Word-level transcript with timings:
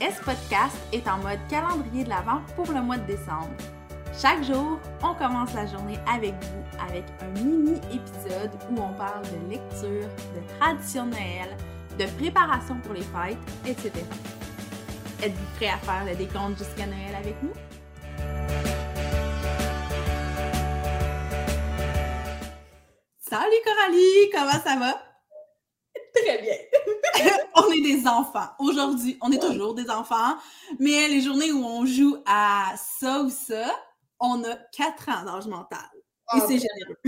S-Podcast 0.00 0.78
est 0.92 1.06
en 1.06 1.18
mode 1.18 1.38
calendrier 1.50 2.04
de 2.04 2.08
l'Avent 2.08 2.40
pour 2.56 2.72
le 2.72 2.80
mois 2.80 2.96
de 2.96 3.06
décembre. 3.06 3.50
Chaque 4.18 4.42
jour, 4.44 4.80
on 5.02 5.14
commence 5.14 5.52
la 5.52 5.66
journée 5.66 5.98
avec 6.10 6.32
vous 6.42 6.86
avec 6.88 7.04
un 7.20 7.28
mini-épisode 7.38 8.50
où 8.70 8.80
on 8.80 8.94
parle 8.94 9.22
de 9.24 9.50
lecture, 9.50 10.08
de 10.34 10.58
tradition 10.58 11.04
de 11.04 11.10
Noël, 11.10 11.54
de 11.98 12.06
préparation 12.18 12.76
pour 12.80 12.94
les 12.94 13.02
fêtes, 13.02 13.36
etc. 13.66 13.92
Êtes-vous 15.22 15.56
prêt 15.56 15.68
à 15.68 15.76
faire 15.76 16.06
le 16.06 16.16
décompte 16.16 16.56
jusqu'à 16.56 16.86
Noël 16.86 17.14
avec 17.14 17.34
nous? 17.42 17.52
Salut 23.18 23.62
Coralie, 23.64 24.30
comment 24.32 24.64
ça 24.64 24.76
va? 24.78 25.02
Très 26.14 26.40
bien. 26.40 27.36
est 27.84 27.96
des 27.96 28.06
enfants. 28.06 28.48
Aujourd'hui, 28.58 29.18
on 29.20 29.30
est 29.32 29.38
toujours 29.40 29.74
des 29.74 29.90
enfants, 29.90 30.36
mais 30.78 31.08
les 31.08 31.20
journées 31.20 31.52
où 31.52 31.64
on 31.64 31.84
joue 31.86 32.18
à 32.26 32.72
ça 32.76 33.22
ou 33.22 33.30
ça, 33.30 33.70
on 34.20 34.42
a 34.44 34.56
4 34.72 35.08
ans 35.08 35.24
d'âge 35.24 35.46
mental. 35.46 35.78
Et 35.94 36.00
Ah, 36.28 36.40
c'est 36.46 36.54
ouais. 36.54 36.60
généreux. 36.60 36.98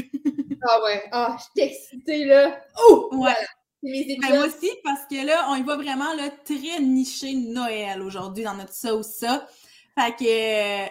Ah 0.64 0.82
ouais. 0.84 1.02
Ah, 1.12 1.36
je 1.38 1.42
suis 1.62 1.70
excitée, 1.70 2.24
là. 2.24 2.60
Oh! 2.88 3.08
Ouais. 3.12 3.18
Voilà. 3.18 3.36
C'est 3.84 3.90
mes 3.90 4.16
Ben, 4.20 4.36
moi 4.36 4.46
aussi, 4.46 4.70
parce 4.84 5.06
que 5.10 5.26
là, 5.26 5.46
on 5.50 5.56
y 5.56 5.62
va 5.62 5.76
vraiment 5.76 6.12
là, 6.14 6.30
très 6.44 6.80
niché 6.80 7.34
Noël 7.34 8.00
aujourd'hui 8.00 8.44
dans 8.44 8.54
notre 8.54 8.72
ça 8.72 8.94
ou 8.94 9.02
ça. 9.02 9.46
Fait 9.98 10.14
que, 10.16 10.84
euh, 10.84 10.88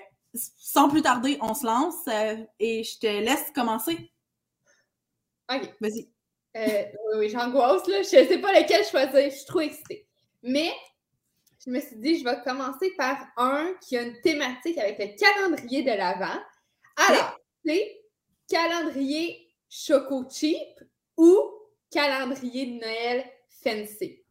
sans 0.57 0.89
plus 0.89 1.01
tarder, 1.01 1.37
on 1.41 1.53
se 1.53 1.65
lance 1.65 1.95
euh, 2.09 2.35
et 2.59 2.83
je 2.83 2.99
te 2.99 3.07
laisse 3.07 3.51
commencer. 3.55 4.11
OK. 5.53 5.73
Vas-y. 5.79 6.09
Euh, 6.57 6.83
oui, 7.13 7.19
oui, 7.19 7.29
j'angoisse, 7.29 7.87
là. 7.87 8.01
Je 8.01 8.09
sais 8.09 8.37
pas 8.39 8.53
lequel 8.53 8.83
choisir. 8.85 9.29
Je 9.29 9.35
suis 9.35 9.45
trop 9.45 9.61
excitée. 9.61 10.07
Mais, 10.43 10.71
je 11.65 11.69
me 11.69 11.79
suis 11.79 11.97
dit, 11.97 12.19
je 12.19 12.23
vais 12.23 12.41
commencer 12.43 12.91
par 12.97 13.17
un 13.37 13.73
qui 13.81 13.97
a 13.97 14.03
une 14.03 14.19
thématique 14.21 14.77
avec 14.77 14.97
le 14.99 15.17
calendrier 15.17 15.83
de 15.83 15.91
l'Avent. 15.91 16.41
Alors, 17.07 17.37
c'est 17.65 18.01
calendrier 18.49 19.47
choco 19.69 20.25
cheap 20.29 20.79
ou 21.17 21.51
calendrier 21.91 22.65
de 22.65 22.79
Noël 22.79 23.25
fancy. 23.63 24.23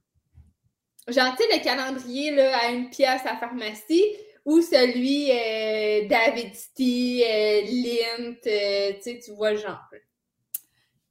Genre, 1.09 1.35
tu 1.37 1.45
sais, 1.45 1.57
le 1.57 1.63
calendrier 1.63 2.31
là, 2.33 2.59
à 2.59 2.71
une 2.71 2.91
pièce 2.91 3.23
à 3.25 3.37
pharmacie 3.37 4.05
ou 4.45 4.61
celui 4.61 5.31
euh, 5.31 6.09
David 6.09 6.55
City, 6.55 7.23
euh, 7.25 7.63
Lint, 7.63 8.37
euh, 8.47 8.93
tu 8.95 9.03
sais, 9.03 9.21
tu 9.25 9.33
vois 9.33 9.53
le 9.53 9.59
genre. 9.59 9.81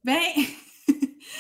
Ben, 0.04 0.20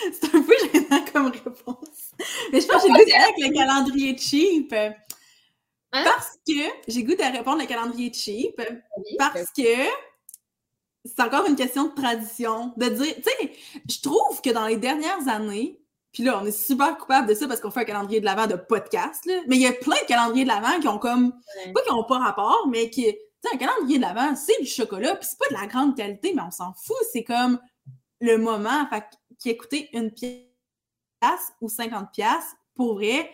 c'est 0.13 0.35
un 0.35 0.41
peu 0.41 0.53
gênant 0.73 1.05
comme 1.11 1.27
réponse. 1.27 2.11
Mais 2.51 2.61
je 2.61 2.67
pense 2.67 2.83
que 2.83 2.87
j'ai 2.87 3.05
goût 3.05 3.23
avec 3.23 3.35
le 3.37 3.53
calendrier 3.53 4.17
cheap. 4.17 4.73
Hein? 4.73 6.03
Parce 6.03 6.37
que 6.47 6.53
j'ai 6.87 7.03
goût 7.03 7.15
de 7.15 7.37
répondre 7.37 7.59
le 7.59 7.65
calendrier 7.65 8.11
cheap. 8.13 8.61
Oui, 8.97 9.15
Parce 9.17 9.51
que 9.55 9.63
c'est 11.05 11.21
encore 11.21 11.45
une 11.47 11.55
question 11.55 11.85
de 11.87 11.93
tradition. 11.95 12.73
De 12.77 12.87
dire, 12.89 13.15
tu 13.15 13.23
sais, 13.23 13.51
je 13.89 14.01
trouve 14.01 14.41
que 14.41 14.49
dans 14.51 14.67
les 14.67 14.77
dernières 14.77 15.27
années, 15.27 15.81
puis 16.11 16.23
là, 16.23 16.39
on 16.41 16.45
est 16.45 16.51
super 16.51 16.97
coupable 16.97 17.27
de 17.27 17.33
ça 17.33 17.47
parce 17.47 17.59
qu'on 17.61 17.71
fait 17.71 17.81
un 17.81 17.85
calendrier 17.85 18.19
de 18.19 18.25
l'avant 18.25 18.47
de 18.47 18.55
podcast, 18.55 19.25
là, 19.25 19.35
mais 19.47 19.55
il 19.57 19.61
y 19.61 19.67
a 19.67 19.73
plein 19.73 19.95
de 20.01 20.07
calendriers 20.07 20.43
de 20.43 20.49
l'avant 20.49 20.79
qui 20.79 20.87
ont 20.87 20.97
comme, 20.99 21.33
Ouais. 21.65 21.71
pas 21.71 21.81
qui 21.81 21.91
ont 21.91 22.03
pas 22.03 22.17
rapport, 22.19 22.67
mais 22.67 22.89
qui, 22.89 23.03
tu 23.05 23.11
sais, 23.43 23.55
un 23.55 23.57
calendrier 23.57 23.97
de 23.97 24.01
l'avant, 24.03 24.35
c'est 24.35 24.59
du 24.59 24.65
chocolat, 24.67 25.15
puis 25.15 25.27
c'est 25.29 25.37
pas 25.39 25.47
de 25.49 25.61
la 25.61 25.67
grande 25.67 25.95
qualité, 25.95 26.33
mais 26.35 26.41
on 26.41 26.51
s'en 26.51 26.73
fout, 26.73 26.97
c'est 27.13 27.23
comme 27.23 27.59
le 28.21 28.37
moment, 28.37 28.87
fait 28.89 29.05
qui 29.39 29.49
a 29.49 29.55
coûté 29.55 29.89
une 29.93 30.11
pièce 30.11 30.43
ou 31.61 31.69
50 31.69 32.11
pièces 32.11 32.55
pour 32.75 32.95
vrai, 32.95 33.29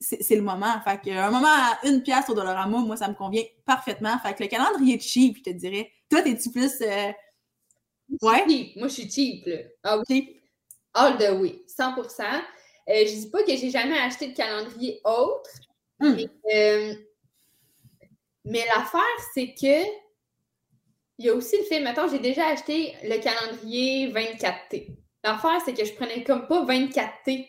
c'est 0.00 0.36
le 0.36 0.42
moment. 0.42 0.80
Fait 0.82 1.00
que 1.00 1.10
un 1.10 1.30
moment 1.30 1.48
à 1.48 1.78
une 1.84 2.02
pièce 2.02 2.28
au 2.28 2.34
Dollarama, 2.34 2.78
moi, 2.78 2.96
ça 2.96 3.08
me 3.08 3.14
convient 3.14 3.42
parfaitement. 3.64 4.18
Fait 4.18 4.34
que 4.34 4.42
le 4.42 4.48
calendrier 4.48 4.98
cheap, 5.00 5.38
je 5.38 5.42
te 5.42 5.50
dirais. 5.50 5.90
Toi, 6.10 6.22
t'es-tu 6.22 6.50
plus... 6.50 6.80
euh, 6.82 7.10
Ouais? 8.20 8.44
cheap. 8.46 8.76
Moi, 8.76 8.88
je 8.88 8.92
suis 8.92 9.10
cheap, 9.10 9.46
là. 9.46 9.56
Ah 9.82 9.98
oui. 9.98 10.04
cheap? 10.08 10.40
All 10.92 11.16
the 11.16 11.40
way. 11.40 11.64
100% 11.66 12.22
euh, 12.22 12.36
Je 12.86 13.20
dis 13.20 13.30
pas 13.30 13.42
que 13.42 13.56
j'ai 13.56 13.70
jamais 13.70 13.98
acheté 13.98 14.28
de 14.28 14.36
calendrier 14.36 15.00
autre, 15.04 15.50
Hmm. 16.00 16.16
mais, 16.16 16.28
euh, 16.54 16.94
mais 18.44 18.64
l'affaire, 18.66 19.00
c'est 19.32 19.54
que 19.54 19.84
il 21.18 21.26
y 21.26 21.28
a 21.28 21.34
aussi 21.34 21.56
le 21.56 21.62
fait, 21.64 21.78
mettons, 21.80 22.08
j'ai 22.08 22.18
déjà 22.18 22.48
acheté 22.48 22.94
le 23.04 23.18
calendrier 23.22 24.08
24T. 24.12 24.88
L'affaire, 25.24 25.58
c'est 25.64 25.74
que 25.74 25.84
je 25.84 25.92
prenais 25.94 26.22
comme 26.22 26.46
pas 26.46 26.64
24T. 26.64 27.48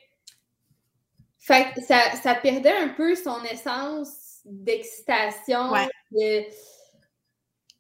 Fait 1.39 1.67
que 1.75 1.81
ça, 1.81 1.99
ça 2.23 2.33
perdait 2.33 2.75
un 2.75 2.89
peu 2.89 3.15
son 3.15 3.43
essence 3.43 4.39
d'excitation. 4.45 5.71
Ouais. 5.71 5.87
de- 6.11 6.45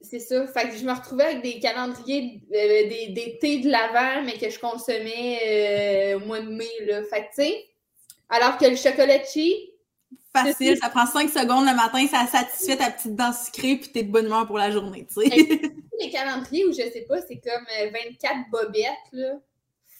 C'est 0.01 0.19
ça. 0.19 0.45
Fait 0.47 0.69
que 0.69 0.75
je 0.75 0.85
me 0.85 0.91
retrouvais 0.93 1.23
avec 1.23 1.41
des 1.41 1.59
calendriers, 1.59 2.41
euh, 2.53 2.89
des, 2.89 3.07
des 3.09 3.39
thés 3.39 3.59
de 3.59 3.69
l'avant, 3.71 4.21
mais 4.23 4.37
que 4.37 4.49
je 4.51 4.59
consommais 4.59 5.39
euh, 5.47 6.17
au 6.17 6.25
mois 6.25 6.41
de 6.41 6.49
mai. 6.49 6.67
Là. 6.81 7.01
Fait 7.05 7.21
que, 7.21 7.27
tu 7.29 7.43
sais, 7.43 7.65
alors 8.29 8.57
que 8.57 8.65
le 8.65 8.75
chocolat 8.75 9.23
cheap, 9.23 9.71
Facile, 10.31 10.77
ça 10.77 10.89
prend 10.89 11.05
5 11.05 11.29
secondes 11.29 11.65
le 11.65 11.73
matin, 11.73 12.05
ça 12.07 12.27
satisfait 12.27 12.75
ta 12.75 12.91
petite 12.91 13.15
dent 13.15 13.31
sucrée, 13.31 13.77
puis 13.77 13.89
t'es 13.93 14.03
de 14.03 14.11
bonne 14.11 14.25
humeur 14.25 14.45
pour 14.45 14.57
la 14.57 14.69
journée, 14.69 15.07
tu 15.07 15.21
sais. 15.29 15.29
les 16.01 16.09
calendriers 16.11 16.65
où 16.65 16.71
je 16.73 16.75
sais 16.91 17.05
pas, 17.07 17.21
c'est 17.21 17.37
comme 17.39 17.65
euh, 17.79 17.89
24 17.89 18.49
bobettes, 18.51 18.89
là. 19.13 19.31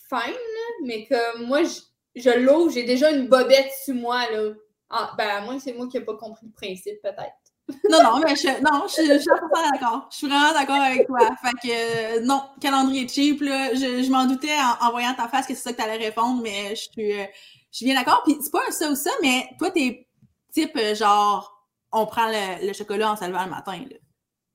Fine, 0.09 0.35
mais 0.83 1.07
comme 1.07 1.45
moi, 1.47 1.63
je, 1.63 1.79
je 2.15 2.29
l'ouvre, 2.29 2.71
j'ai 2.71 2.83
déjà 2.83 3.11
une 3.11 3.27
bobette 3.27 3.71
sur 3.83 3.95
moi, 3.95 4.29
là. 4.31 4.53
Ah, 4.89 5.13
ben, 5.17 5.27
à 5.27 5.41
moins 5.41 5.57
que 5.57 5.63
c'est 5.63 5.73
moi 5.73 5.87
qui 5.87 5.97
n'ai 5.97 6.05
pas 6.05 6.15
compris 6.15 6.45
le 6.45 6.51
principe, 6.51 7.01
peut-être. 7.01 7.33
Non, 7.89 8.03
non, 8.03 8.19
mais 8.19 8.35
je, 8.35 8.47
non, 8.61 8.85
je, 8.87 9.01
je 9.13 9.19
suis 9.19 9.71
d'accord. 9.71 10.07
Je 10.11 10.17
suis 10.17 10.27
vraiment 10.27 10.53
d'accord 10.53 10.75
avec 10.75 11.07
toi. 11.07 11.19
Fait 11.41 11.67
que, 11.67 12.17
euh, 12.17 12.21
non, 12.21 12.43
calendrier 12.61 13.07
cheap, 13.07 13.41
là, 13.41 13.73
je, 13.73 14.03
je 14.03 14.11
m'en 14.11 14.25
doutais 14.25 14.53
en, 14.53 14.85
en 14.87 14.91
voyant 14.91 15.15
ta 15.15 15.27
face 15.27 15.47
que 15.47 15.55
c'est 15.55 15.61
ça 15.61 15.71
que 15.73 15.77
t'allais 15.77 15.97
répondre, 15.97 16.41
mais 16.43 16.75
je 16.75 16.81
suis, 16.91 17.19
euh, 17.19 17.25
je 17.71 17.77
suis 17.77 17.85
bien 17.87 17.95
d'accord. 17.95 18.21
Puis 18.23 18.37
c'est 18.39 18.51
pas 18.51 18.61
un 18.67 18.71
ça 18.71 18.91
ou 18.91 18.95
ça, 18.95 19.09
mais 19.23 19.47
toi, 19.57 19.71
t'es 19.71 20.07
type, 20.53 20.77
euh, 20.77 20.93
genre, 20.93 21.67
on 21.91 22.05
prend 22.05 22.27
le, 22.27 22.67
le 22.67 22.73
chocolat 22.73 23.11
en 23.11 23.15
se 23.15 23.25
levant 23.25 23.45
le 23.45 23.49
matin, 23.49 23.79
là. 23.89 23.97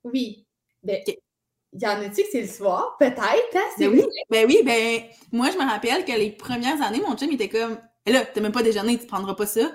Oui. 0.04 0.46
Ben. 0.84 1.02
Y 1.72 1.86
en 1.86 2.00
a-tu 2.00 2.22
que 2.22 2.28
c'est 2.32 2.42
le 2.42 2.48
soir? 2.48 2.96
Peut-être, 2.98 3.20
hein? 3.20 3.60
C'est 3.76 3.88
Ben 3.88 3.92
oui, 3.92 4.06
ben 4.30 4.46
oui, 4.46 4.60
ben, 4.64 5.02
moi, 5.32 5.50
je 5.50 5.58
me 5.58 5.68
rappelle 5.68 6.04
que 6.04 6.12
les 6.12 6.30
premières 6.30 6.82
années, 6.82 7.00
mon 7.00 7.16
chum, 7.16 7.28
il 7.30 7.34
était 7.34 7.48
comme, 7.48 7.78
Eh 8.06 8.12
là, 8.12 8.24
t'as 8.24 8.40
même 8.40 8.52
pas 8.52 8.62
déjeuné, 8.62 8.98
tu 8.98 9.06
prendras 9.06 9.34
pas 9.34 9.46
ça. 9.46 9.70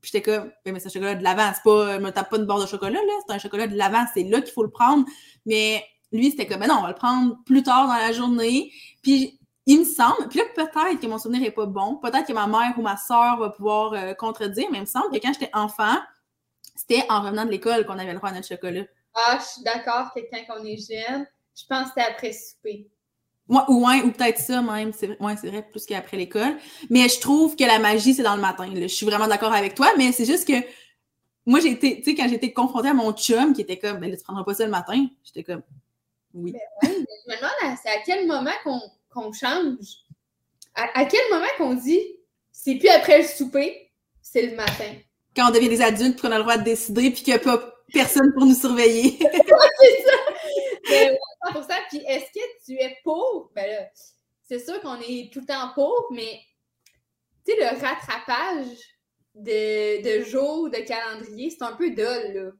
Puis 0.00 0.10
j'étais 0.12 0.22
comme, 0.22 0.50
ben, 0.64 0.72
mais 0.72 0.80
c'est 0.80 0.86
un 0.86 0.92
chocolat 0.92 1.14
de 1.14 1.24
l'avant, 1.24 1.50
c'est 1.54 1.62
pas, 1.62 1.98
me 1.98 2.10
tape 2.10 2.30
pas 2.30 2.36
une 2.36 2.46
barre 2.46 2.60
de 2.60 2.66
chocolat, 2.66 3.00
là, 3.00 3.12
c'est 3.26 3.34
un 3.34 3.38
chocolat 3.38 3.66
de 3.66 3.76
l'avant, 3.76 4.04
c'est 4.14 4.24
là 4.24 4.40
qu'il 4.40 4.52
faut 4.52 4.62
le 4.62 4.70
prendre. 4.70 5.04
Mais 5.44 5.84
lui, 6.12 6.30
c'était 6.30 6.46
comme, 6.46 6.60
ben 6.60 6.68
non, 6.68 6.76
on 6.78 6.82
va 6.82 6.88
le 6.88 6.94
prendre 6.94 7.36
plus 7.44 7.62
tard 7.62 7.86
dans 7.86 7.94
la 7.94 8.12
journée. 8.12 8.72
Puis 9.02 9.38
il 9.66 9.80
me 9.80 9.84
semble, 9.84 10.28
puis 10.28 10.38
là, 10.38 10.44
peut-être 10.54 11.00
que 11.00 11.06
mon 11.06 11.18
souvenir 11.18 11.46
est 11.46 11.52
pas 11.52 11.66
bon, 11.66 11.96
peut-être 11.96 12.26
que 12.26 12.32
ma 12.32 12.46
mère 12.46 12.74
ou 12.78 12.82
ma 12.82 12.96
soeur 12.96 13.36
va 13.38 13.50
pouvoir 13.50 13.92
euh, 13.92 14.14
contredire, 14.14 14.68
mais 14.70 14.78
il 14.78 14.82
me 14.82 14.86
semble 14.86 15.10
que 15.12 15.18
quand 15.18 15.32
j'étais 15.32 15.50
enfant, 15.52 15.96
c'était 16.74 17.04
en 17.08 17.20
revenant 17.20 17.44
de 17.44 17.50
l'école 17.50 17.84
qu'on 17.84 17.98
avait 17.98 18.12
le 18.12 18.18
droit 18.18 18.30
à 18.30 18.32
notre 18.32 18.48
chocolat. 18.48 18.84
Ah, 19.14 19.38
je 19.38 19.44
suis 19.44 19.62
d'accord 19.62 20.12
que 20.14 20.20
quand 20.30 20.56
on 20.58 20.64
est 20.64 20.78
jeune, 20.78 21.26
je 21.60 21.66
pense 21.66 21.84
que 21.84 21.88
c'était 21.96 22.10
après 22.10 22.32
souper. 22.32 22.88
Ouais, 23.48 23.62
ou, 23.68 23.86
ouais, 23.86 24.02
ou 24.02 24.12
peut-être 24.12 24.38
ça 24.38 24.62
même, 24.62 24.92
c'est 24.92 25.20
ouais, 25.20 25.34
c'est 25.40 25.48
vrai, 25.48 25.66
plus 25.68 25.84
qu'après 25.84 26.16
l'école. 26.16 26.56
Mais 26.88 27.08
je 27.08 27.18
trouve 27.18 27.56
que 27.56 27.64
la 27.64 27.78
magie, 27.78 28.14
c'est 28.14 28.22
dans 28.22 28.36
le 28.36 28.40
matin. 28.40 28.66
là. 28.66 28.82
Je 28.82 28.94
suis 28.94 29.06
vraiment 29.06 29.26
d'accord 29.26 29.52
avec 29.52 29.74
toi, 29.74 29.90
mais 29.98 30.12
c'est 30.12 30.24
juste 30.24 30.46
que 30.46 30.54
moi, 31.46 31.58
j'ai 31.58 31.70
été, 31.70 31.96
tu 31.98 32.04
sais, 32.04 32.14
quand 32.14 32.28
j'ai 32.28 32.36
été 32.36 32.52
confrontée 32.52 32.88
à 32.88 32.94
mon 32.94 33.12
chum 33.12 33.52
qui 33.52 33.62
était 33.62 33.78
comme, 33.78 33.98
ben 33.98 34.10
là, 34.10 34.16
tu 34.16 34.22
prendras 34.22 34.44
pas 34.44 34.54
ça 34.54 34.64
le 34.64 34.70
matin, 34.70 35.06
j'étais 35.24 35.42
comme, 35.42 35.62
oui. 36.32 36.52
Ouais, 36.52 36.60
mais 36.82 37.06
je 37.26 37.32
me 37.32 37.36
demande, 37.36 37.78
c'est 37.82 37.90
à 37.90 38.00
quel 38.06 38.26
moment 38.26 38.50
qu'on 39.12 39.32
change? 39.32 40.04
À, 40.74 41.00
à 41.00 41.04
quel 41.06 41.20
moment 41.32 41.46
qu'on 41.58 41.74
dit, 41.74 42.00
c'est 42.52 42.76
plus 42.76 42.88
après 42.88 43.18
le 43.18 43.24
souper, 43.24 43.90
c'est 44.22 44.42
le 44.46 44.54
matin? 44.54 44.94
Quand 45.34 45.48
on 45.48 45.52
devient 45.52 45.68
des 45.68 45.82
adultes, 45.82 46.20
qu'on 46.20 46.30
a 46.30 46.36
le 46.36 46.42
droit 46.44 46.56
de 46.56 46.62
décider, 46.62 47.10
puis 47.10 47.22
qu'il 47.22 47.34
n'y 47.34 47.40
a 47.40 47.42
pas 47.42 47.74
personne 47.92 48.32
pour 48.32 48.46
nous 48.46 48.54
surveiller. 48.54 49.18
c'est 51.42 51.52
ça! 51.52 51.52
Mais 51.52 51.58
ouais, 51.58 51.62
100%. 51.62 51.74
Puis 51.88 51.98
est-ce 52.06 52.32
que 52.32 52.64
tu 52.66 52.72
es 52.80 52.96
pour? 53.04 53.50
Ben 53.54 53.66
là, 53.68 53.88
c'est 54.42 54.58
sûr 54.64 54.80
qu'on 54.80 55.00
est 55.00 55.32
tout 55.32 55.40
le 55.40 55.46
temps 55.46 55.72
pour, 55.74 56.08
mais 56.12 56.40
tu 57.44 57.52
sais, 57.52 57.58
le 57.58 57.80
rattrapage 57.80 58.76
de, 59.34 60.02
de 60.02 60.24
jours, 60.24 60.70
de 60.70 60.78
calendrier, 60.78 61.50
c'est 61.50 61.62
un 61.64 61.72
peu 61.76 61.90
dole, 61.90 62.32
là. 62.34 62.50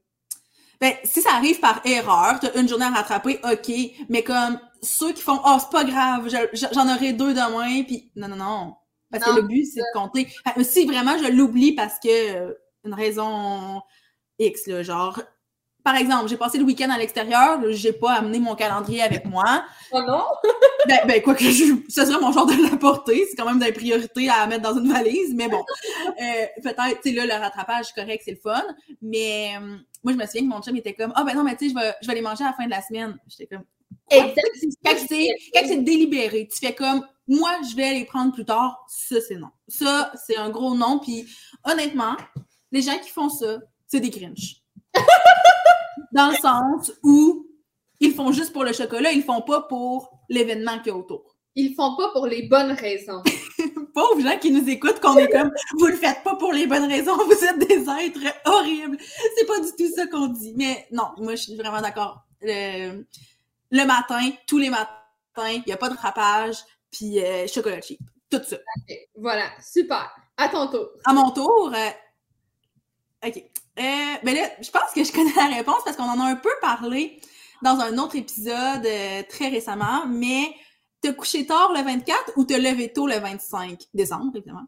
ben, 0.80 0.94
si 1.04 1.20
ça 1.20 1.34
arrive 1.34 1.60
par 1.60 1.84
erreur, 1.84 2.40
t'as 2.40 2.58
une 2.58 2.68
journée 2.68 2.86
à 2.86 2.90
rattraper, 2.90 3.38
ok, 3.44 3.70
mais 4.08 4.22
comme 4.24 4.58
ceux 4.82 5.12
qui 5.12 5.22
font, 5.22 5.40
oh, 5.44 5.56
c'est 5.60 5.70
pas 5.70 5.84
grave, 5.84 6.28
je- 6.28 6.56
je- 6.56 6.66
j'en 6.72 6.88
aurai 6.94 7.12
deux 7.12 7.34
demain, 7.34 7.82
puis 7.84 8.10
non, 8.16 8.28
non, 8.28 8.36
non. 8.36 8.76
Parce 9.10 9.24
Non, 9.26 9.34
que 9.34 9.40
le 9.40 9.42
but, 9.42 9.66
c'est 9.66 9.80
de 9.80 9.86
compter. 9.92 10.28
Ah, 10.44 10.54
Si 10.64 10.86
vraiment 10.86 11.18
je 11.18 11.30
l'oublie 11.32 11.72
parce 11.74 11.98
que 11.98 12.08
euh, 12.08 12.54
une 12.84 12.94
raison 12.94 13.82
X, 14.38 14.66
là, 14.68 14.82
genre, 14.82 15.20
par 15.82 15.96
exemple, 15.96 16.28
j'ai 16.28 16.36
passé 16.36 16.58
le 16.58 16.64
week-end 16.64 16.90
à 16.90 16.98
l'extérieur, 16.98 17.60
j'ai 17.70 17.92
pas 17.92 18.14
amené 18.14 18.38
mon 18.38 18.54
calendrier 18.54 19.02
avec 19.02 19.24
moi. 19.24 19.64
Oh 19.92 20.02
non? 20.06 20.22
ben, 20.86 21.00
ben, 21.04 21.20
quoi 21.20 21.34
que 21.34 21.42
je, 21.44 21.64
ce 21.88 22.04
serait 22.04 22.20
mon 22.20 22.30
genre 22.30 22.46
de 22.46 22.70
l'apporter. 22.70 23.26
C'est 23.28 23.34
quand 23.34 23.44
même 23.44 23.58
des 23.58 23.72
priorités 23.72 24.28
à 24.28 24.46
mettre 24.46 24.62
dans 24.62 24.78
une 24.78 24.92
valise, 24.92 25.34
mais 25.34 25.48
bon. 25.48 25.64
Euh, 26.20 26.46
peut-être, 26.62 27.00
tu 27.02 27.10
sais, 27.10 27.12
là, 27.12 27.24
le 27.24 27.42
rattrapage, 27.42 27.92
correct, 27.92 28.22
c'est 28.24 28.32
le 28.32 28.36
fun. 28.36 28.62
Mais 29.00 29.52
euh, 29.56 29.76
moi, 30.04 30.12
je 30.12 30.18
me 30.18 30.26
souviens 30.26 30.42
que 30.42 30.46
mon 30.46 30.62
chum 30.62 30.76
était 30.76 30.92
comme, 30.92 31.12
ah, 31.16 31.24
ben 31.24 31.34
non, 31.34 31.42
mais 31.42 31.56
tu 31.56 31.68
sais, 31.68 31.74
je 31.74 31.80
vais, 31.80 31.94
je 32.02 32.06
vais 32.06 32.14
les 32.14 32.20
manger 32.20 32.44
à 32.44 32.48
la 32.48 32.52
fin 32.52 32.66
de 32.66 32.70
la 32.70 32.82
semaine. 32.82 33.18
J'étais 33.26 33.46
comme, 33.46 33.64
quand 34.10 34.94
c'est 34.96 35.82
délibéré, 35.82 36.48
tu 36.48 36.58
fais 36.58 36.74
comme, 36.74 37.04
moi, 37.26 37.52
je 37.70 37.76
vais 37.76 37.94
les 37.94 38.04
prendre 38.04 38.32
plus 38.32 38.44
tard, 38.44 38.84
ça, 38.88 39.16
c'est 39.20 39.36
non. 39.36 39.50
Ça, 39.68 40.12
c'est 40.26 40.36
un 40.36 40.50
gros 40.50 40.74
non. 40.74 40.98
Puis, 40.98 41.26
honnêtement, 41.64 42.16
les 42.72 42.82
gens 42.82 42.98
qui 42.98 43.10
font 43.10 43.28
ça, 43.28 43.58
c'est 43.86 44.00
des 44.00 44.10
grinches. 44.10 44.56
Dans 46.12 46.30
le 46.30 46.36
sens 46.36 46.92
où 47.02 47.46
ils 48.00 48.14
font 48.14 48.32
juste 48.32 48.52
pour 48.52 48.64
le 48.64 48.72
chocolat, 48.72 49.12
ils 49.12 49.22
font 49.22 49.42
pas 49.42 49.62
pour 49.62 50.10
l'événement 50.28 50.78
qu'il 50.78 50.88
y 50.88 50.90
a 50.90 50.96
autour. 50.96 51.36
Ils 51.54 51.74
font 51.74 51.96
pas 51.96 52.10
pour 52.12 52.26
les 52.26 52.42
bonnes 52.48 52.72
raisons. 52.72 53.22
Pauvres 53.94 54.20
gens 54.20 54.38
qui 54.38 54.50
nous 54.50 54.68
écoutent, 54.68 55.00
qu'on 55.00 55.18
est 55.18 55.28
comme 55.28 55.50
vous 55.78 55.86
le 55.86 55.96
faites 55.96 56.22
pas 56.22 56.36
pour 56.36 56.52
les 56.52 56.66
bonnes 56.66 56.86
raisons, 56.86 57.16
vous 57.16 57.44
êtes 57.44 57.58
des 57.58 57.80
êtres 57.80 58.34
horribles. 58.46 58.96
C'est 59.36 59.46
pas 59.46 59.60
du 59.60 59.70
tout 59.76 59.92
ça 59.94 60.06
qu'on 60.06 60.28
dit. 60.28 60.54
Mais 60.56 60.86
non, 60.92 61.08
moi 61.18 61.34
je 61.34 61.42
suis 61.42 61.56
vraiment 61.56 61.80
d'accord. 61.80 62.22
Le, 62.40 63.04
matin, 63.84 64.30
tous 64.46 64.58
les 64.58 64.70
matins, 64.70 64.88
il 65.48 65.62
n'y 65.66 65.72
a 65.72 65.76
pas 65.76 65.90
de 65.90 65.96
rapage, 65.96 66.56
puis 66.90 67.22
euh, 67.22 67.46
chocolat 67.46 67.80
cheap. 67.80 68.00
Tout 68.30 68.40
ça. 68.46 68.56
Voilà, 69.16 69.50
super. 69.60 70.10
À 70.36 70.48
ton 70.48 70.68
tour. 70.68 70.88
À 71.04 71.12
mon 71.12 71.30
tour. 71.32 71.72
Euh, 71.74 73.28
OK. 73.28 73.44
Euh, 73.80 74.16
ben 74.22 74.34
là, 74.34 74.50
je 74.60 74.70
pense 74.70 74.92
que 74.94 75.02
je 75.02 75.10
connais 75.10 75.32
la 75.34 75.56
réponse 75.56 75.82
parce 75.84 75.96
qu'on 75.96 76.04
en 76.04 76.20
a 76.20 76.24
un 76.24 76.36
peu 76.36 76.50
parlé 76.60 77.18
dans 77.62 77.80
un 77.80 77.96
autre 77.96 78.16
épisode 78.16 78.84
euh, 78.84 79.22
très 79.28 79.48
récemment, 79.48 80.06
mais 80.06 80.54
te 81.02 81.10
coucher 81.10 81.46
tard 81.46 81.72
le 81.72 81.82
24 81.82 82.32
ou 82.36 82.44
te 82.44 82.52
lever 82.52 82.92
tôt 82.92 83.06
le 83.06 83.18
25 83.18 83.80
décembre, 83.94 84.36
évidemment? 84.36 84.66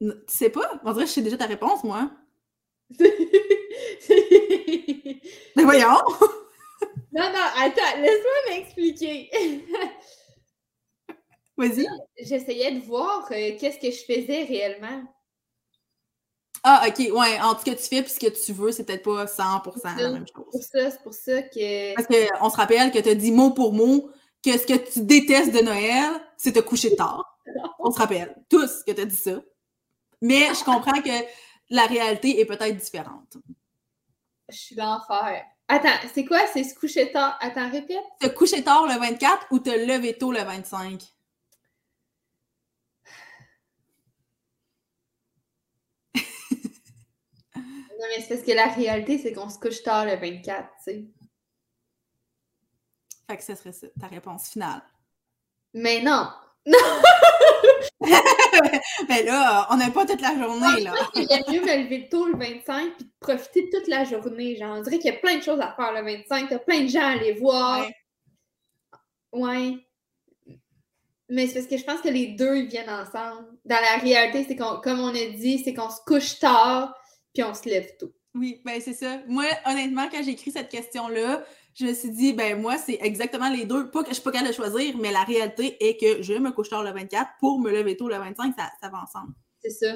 tu 0.00 0.08
sais 0.28 0.50
pas? 0.50 0.80
On 0.84 0.92
dirait 0.92 1.04
que 1.04 1.10
je 1.10 1.14
sais 1.14 1.22
déjà 1.22 1.36
ta 1.36 1.46
réponse, 1.46 1.84
moi. 1.84 2.10
Mais 2.98 3.08
ben 5.56 5.64
voyons! 5.64 6.00
non, 7.12 7.30
non, 7.32 7.46
attends, 7.56 7.96
laisse-moi 7.98 8.32
m'expliquer. 8.48 9.30
Vas-y. 11.62 11.86
J'essayais 12.18 12.72
de 12.72 12.80
voir 12.80 13.24
euh, 13.30 13.52
qu'est-ce 13.56 13.78
que 13.78 13.92
je 13.92 14.04
faisais 14.04 14.42
réellement. 14.42 15.04
Ah, 16.64 16.84
OK, 16.88 16.98
ouais. 16.98 17.40
Entre 17.40 17.60
ce 17.60 17.64
que 17.64 17.70
tu 17.70 17.88
fais 17.88 17.98
et 17.98 18.06
ce 18.08 18.18
que 18.18 18.44
tu 18.44 18.52
veux, 18.52 18.72
c'est 18.72 18.84
peut-être 18.84 19.04
pas 19.04 19.26
100% 19.26 19.96
la 19.96 20.10
même 20.10 20.26
chose. 20.26 20.44
Pour 20.50 20.62
ça, 20.62 20.90
c'est 20.90 21.02
pour 21.02 21.14
ça 21.14 21.42
que. 21.42 21.94
Parce 21.94 22.08
qu'on 22.08 22.50
se 22.50 22.56
rappelle 22.56 22.90
que 22.90 22.98
tu 22.98 23.08
as 23.08 23.14
dit 23.14 23.30
mot 23.30 23.50
pour 23.50 23.72
mot 23.72 24.10
que 24.44 24.58
ce 24.58 24.66
que 24.66 24.74
tu 24.74 25.02
détestes 25.02 25.52
de 25.52 25.60
Noël, 25.60 26.10
c'est 26.36 26.52
te 26.52 26.58
coucher 26.58 26.96
tard. 26.96 27.38
On 27.78 27.92
se 27.92 27.98
rappelle 27.98 28.34
tous 28.48 28.82
que 28.84 28.90
tu 28.90 29.00
as 29.00 29.04
dit 29.04 29.14
ça. 29.14 29.40
Mais 30.20 30.48
je 30.54 30.64
comprends 30.64 31.00
que 31.00 31.24
la 31.70 31.86
réalité 31.86 32.40
est 32.40 32.44
peut-être 32.44 32.76
différente. 32.76 33.36
Je 34.48 34.56
suis 34.56 34.74
l'enfer. 34.74 35.44
Attends, 35.68 36.08
c'est 36.12 36.24
quoi? 36.24 36.40
C'est 36.52 36.64
se 36.64 36.74
coucher 36.74 37.12
tard? 37.12 37.38
Attends, 37.40 37.70
répète. 37.70 38.02
Te 38.18 38.26
coucher 38.26 38.64
tard 38.64 38.86
le 38.86 38.98
24 38.98 39.46
ou 39.52 39.60
te 39.60 39.70
lever 39.70 40.18
tôt 40.18 40.32
le 40.32 40.42
25? 40.42 41.00
Non, 48.02 48.08
mais 48.08 48.20
c'est 48.20 48.34
parce 48.34 48.42
que 48.44 48.52
la 48.52 48.66
réalité, 48.66 49.16
c'est 49.16 49.32
qu'on 49.32 49.48
se 49.48 49.60
couche 49.60 49.84
tard 49.84 50.04
le 50.04 50.16
24, 50.16 50.68
tu 50.78 50.82
sais. 50.82 51.04
Fait 53.30 53.36
que 53.36 53.44
ce 53.44 53.54
serait 53.54 53.70
ça, 53.70 53.86
ta 54.00 54.08
réponse 54.08 54.48
finale. 54.48 54.82
Mais 55.72 56.02
non! 56.02 56.26
mais 59.08 59.22
là, 59.22 59.68
on 59.70 59.76
n'a 59.76 59.90
pas 59.92 60.04
toute 60.04 60.20
la 60.20 60.34
journée, 60.34 60.82
là. 60.82 60.94
Il 61.14 61.22
y 61.22 61.32
a 61.32 61.38
mieux 61.48 61.60
me 61.60 61.84
lever 61.84 62.08
tôt 62.08 62.26
le 62.26 62.36
25 62.36 62.96
puis 62.96 63.04
de 63.04 63.10
profiter 63.20 63.70
toute 63.70 63.86
la 63.86 64.02
journée. 64.02 64.56
Genre, 64.56 64.78
on 64.78 64.82
dirait 64.82 64.98
qu'il 64.98 65.12
y 65.12 65.16
a 65.16 65.18
plein 65.20 65.38
de 65.38 65.42
choses 65.42 65.60
à 65.60 65.72
faire 65.72 65.92
le 65.92 66.02
25. 66.02 66.48
T'as 66.48 66.58
plein 66.58 66.80
de 66.80 66.88
gens 66.88 67.02
à 67.02 67.12
aller 67.12 67.34
voir. 67.34 67.86
Ouais. 69.32 69.76
Mais 71.28 71.46
c'est 71.46 71.54
parce 71.54 71.66
que 71.66 71.76
je 71.78 71.84
pense 71.84 72.00
que 72.00 72.08
les 72.08 72.34
deux, 72.34 72.56
ils 72.56 72.66
viennent 72.66 72.90
ensemble. 72.90 73.46
Dans 73.64 73.80
la 73.80 73.96
réalité, 73.98 74.44
c'est 74.46 74.56
qu'on, 74.56 74.80
comme 74.80 74.98
on 74.98 75.14
a 75.14 75.26
dit, 75.36 75.60
c'est 75.64 75.72
qu'on 75.72 75.88
se 75.88 76.00
couche 76.04 76.40
tard, 76.40 76.94
puis 77.32 77.42
on 77.42 77.54
se 77.54 77.68
lève 77.68 77.96
tôt. 77.98 78.12
Oui, 78.34 78.62
ben 78.64 78.80
c'est 78.80 78.94
ça. 78.94 79.20
Moi, 79.26 79.44
honnêtement, 79.66 80.08
quand 80.10 80.22
j'ai 80.22 80.30
écrit 80.30 80.50
cette 80.50 80.70
question-là, 80.70 81.44
je 81.74 81.86
me 81.86 81.94
suis 81.94 82.10
dit, 82.10 82.32
ben 82.32 82.60
moi, 82.60 82.78
c'est 82.78 82.98
exactement 83.02 83.50
les 83.50 83.66
deux. 83.66 83.90
Pas 83.90 84.02
que 84.02 84.10
je 84.10 84.14
suis 84.14 84.22
pas 84.22 84.32
capable 84.32 84.50
de 84.50 84.54
choisir, 84.54 84.96
mais 84.98 85.12
la 85.12 85.22
réalité 85.24 85.76
est 85.86 85.98
que 85.98 86.22
je 86.22 86.34
me 86.34 86.50
couche 86.50 86.70
tard 86.70 86.82
le 86.82 86.92
24 86.92 87.30
pour 87.40 87.60
me 87.60 87.70
lever 87.70 87.96
tôt 87.96 88.08
le 88.08 88.16
25, 88.16 88.54
ça, 88.56 88.70
ça 88.80 88.88
va 88.88 89.02
ensemble. 89.02 89.34
C'est 89.60 89.70
ça. 89.70 89.94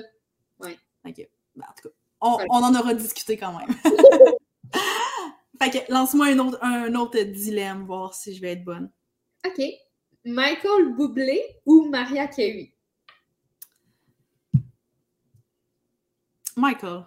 Oui. 0.61 0.79
OK. 1.07 1.29
Ben, 1.55 1.65
en 1.69 1.73
tout 1.83 1.89
cas, 1.89 1.95
on, 2.21 2.39
on, 2.51 2.63
en 2.63 2.75
aura 2.75 2.95
discuté 2.95 3.37
quand 3.37 3.59
même. 3.59 3.69
fait 5.63 5.71
que 5.71 5.93
lance-moi 5.93 6.27
un 6.27 6.39
autre, 6.39 6.59
un 6.63 6.95
autre 6.95 7.21
dilemme, 7.23 7.87
voir 7.87 8.15
si 8.15 8.35
je 8.35 8.41
vais 8.41 8.53
être 8.53 8.65
bonne. 8.65 8.91
OK. 9.47 9.63
Michael 10.25 10.95
Bublé 10.97 11.41
ou 11.65 11.89
Maria 11.89 12.27
Carey? 12.27 12.75
Michael. 16.57 17.05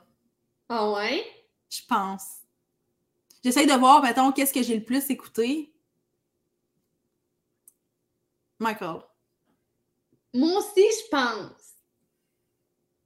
Ah 0.69 0.91
ouais? 0.91 1.25
Je 1.69 1.81
pense. 1.87 2.39
J'essaye 3.43 3.65
de 3.65 3.73
voir, 3.73 4.03
mettons, 4.03 4.31
qu'est-ce 4.31 4.53
que 4.53 4.63
j'ai 4.63 4.77
le 4.77 4.83
plus 4.83 5.09
écouté. 5.09 5.73
Michael. 8.59 9.01
Moi 10.33 10.59
aussi, 10.59 10.83
je 10.83 11.09
pense. 11.09 11.51